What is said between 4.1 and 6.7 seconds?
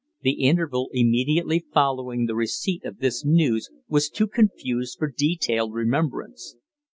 confused for detailed remembrance.